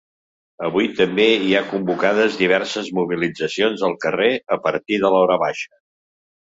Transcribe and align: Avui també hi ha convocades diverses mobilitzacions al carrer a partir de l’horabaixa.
Avui 0.67 0.87
també 0.99 1.27
hi 1.49 1.53
ha 1.57 1.61
convocades 1.75 2.39
diverses 2.41 2.91
mobilitzacions 3.01 3.87
al 3.91 3.97
carrer 4.09 4.35
a 4.59 4.63
partir 4.69 5.03
de 5.07 5.15
l’horabaixa. 5.17 5.77